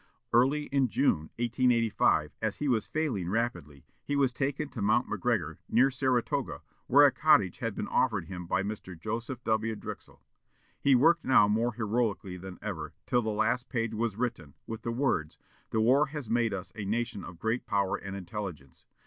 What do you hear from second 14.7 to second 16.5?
the words: "The war has